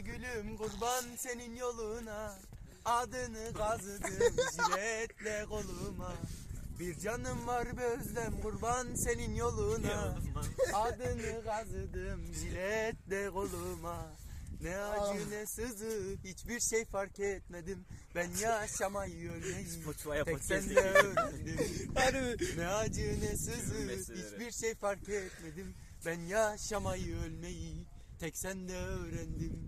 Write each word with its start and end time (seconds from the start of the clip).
gülüm 0.00 0.56
kurban 0.56 1.04
senin 1.16 1.56
yoluna. 1.56 2.38
Adını 2.84 3.52
kazıdım 3.52 4.34
jiletle 4.52 5.44
koluma. 5.48 6.14
Bir 6.78 6.98
canım 6.98 7.46
var 7.46 7.76
be 7.78 7.82
özlem 7.82 8.40
kurban 8.40 8.94
senin 8.94 9.34
yoluna. 9.34 10.18
Adını 10.74 11.44
kazıdım 11.44 12.34
jiletle 12.34 13.30
koluma. 13.30 14.06
Ne 14.60 14.76
acı 14.78 15.30
ne 15.30 15.46
sızı 15.46 16.16
hiçbir 16.24 16.60
şey 16.60 16.84
fark 16.84 17.20
etmedim. 17.20 17.84
Ben 18.14 18.30
yaşamayı 18.30 19.32
ölmeyi 19.32 19.66
tek 19.66 19.84
podcast 19.84 20.44
senle 20.44 20.80
öğrendim 20.80 21.90
Ne 22.56 22.68
acı 22.68 23.20
ne 23.20 23.36
sızı 23.36 23.74
hiçbir 24.14 24.50
şey 24.52 24.74
fark 24.74 25.08
etmedim. 25.08 25.74
Ben 26.06 26.20
yaşamayı 26.20 27.16
ölmeyi 27.16 27.86
tek 28.20 28.38
sende 28.38 28.76
öğrendim. 28.76 29.67